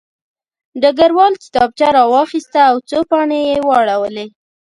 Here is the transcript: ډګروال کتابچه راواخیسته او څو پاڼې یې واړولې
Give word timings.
ډګروال 0.81 1.33
کتابچه 1.43 1.87
راواخیسته 1.97 2.59
او 2.69 2.75
څو 2.89 2.99
پاڼې 3.09 3.39
یې 3.49 3.57
واړولې 3.67 4.27